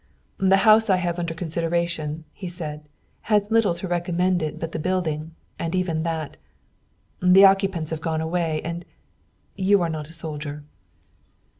[0.39, 2.89] "The house I have under consideration," he said,
[3.29, 6.37] "has little to recommend it but the building, and even that
[7.19, 8.83] The occupants have gone away, and
[9.55, 10.63] you are not a soldier."